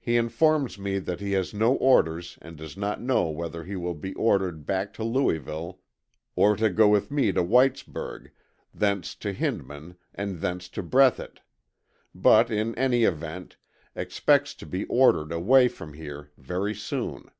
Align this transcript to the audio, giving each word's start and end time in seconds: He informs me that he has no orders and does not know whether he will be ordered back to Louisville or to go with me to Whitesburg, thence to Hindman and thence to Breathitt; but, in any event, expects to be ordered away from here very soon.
He 0.00 0.16
informs 0.16 0.76
me 0.76 0.98
that 0.98 1.20
he 1.20 1.30
has 1.34 1.54
no 1.54 1.76
orders 1.76 2.36
and 2.42 2.56
does 2.56 2.76
not 2.76 3.00
know 3.00 3.30
whether 3.30 3.62
he 3.62 3.76
will 3.76 3.94
be 3.94 4.12
ordered 4.14 4.66
back 4.66 4.92
to 4.94 5.04
Louisville 5.04 5.78
or 6.34 6.56
to 6.56 6.68
go 6.68 6.88
with 6.88 7.12
me 7.12 7.30
to 7.30 7.44
Whitesburg, 7.44 8.32
thence 8.74 9.14
to 9.14 9.32
Hindman 9.32 9.98
and 10.12 10.40
thence 10.40 10.68
to 10.70 10.82
Breathitt; 10.82 11.42
but, 12.12 12.50
in 12.50 12.74
any 12.74 13.04
event, 13.04 13.56
expects 13.94 14.52
to 14.54 14.66
be 14.66 14.84
ordered 14.86 15.30
away 15.30 15.68
from 15.68 15.92
here 15.94 16.32
very 16.36 16.74
soon. 16.74 17.30